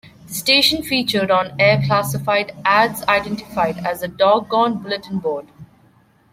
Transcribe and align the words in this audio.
The 0.27 0.33
station 0.33 0.81
featured 0.81 1.29
on-air 1.29 1.83
classified 1.85 2.53
ads 2.65 3.03
identified 3.03 3.85
as 3.85 3.99
the 4.01 4.07
Dog-Gone 4.07 4.79
Bulletin 4.81 5.19
Board. 5.19 5.47